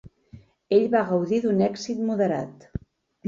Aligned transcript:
Ell 0.77 0.85
va 0.95 1.03
gaudir 1.09 1.41
d'un 1.43 1.61
èxit 1.67 2.01
moderat. 2.09 2.67